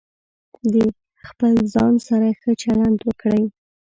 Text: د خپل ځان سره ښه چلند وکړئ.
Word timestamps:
د 0.73 0.75
خپل 1.27 1.53
ځان 1.73 1.93
سره 2.07 2.27
ښه 2.39 2.51
چلند 2.61 2.99
وکړئ. 3.07 3.43